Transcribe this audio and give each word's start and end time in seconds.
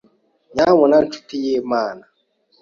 Nyabuna 0.53 0.95
nshuti 1.05 1.33
y'Imana 1.45 2.03